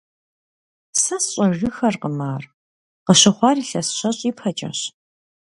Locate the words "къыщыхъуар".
3.05-3.57